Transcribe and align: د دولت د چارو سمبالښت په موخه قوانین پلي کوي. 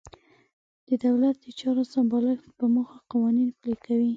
د 0.87 0.89
دولت 1.05 1.35
د 1.43 1.47
چارو 1.59 1.83
سمبالښت 1.93 2.47
په 2.59 2.65
موخه 2.73 2.97
قوانین 3.11 3.49
پلي 3.59 3.75
کوي. 3.85 4.09